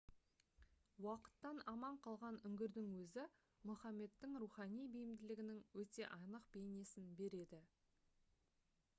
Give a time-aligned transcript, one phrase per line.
[1.07, 3.25] уақыттан аман қалған үңгірдің өзі
[3.71, 7.61] мұхаммедтің рухани бейімділігінің өте анық бейнесін береді